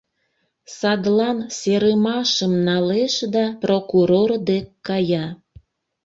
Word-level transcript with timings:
Садлан 0.77 1.37
серымашым 1.57 2.53
налеш 2.67 3.13
да 3.35 3.45
прокурор 3.63 4.29
дек 4.49 4.65
кая. 4.87 5.25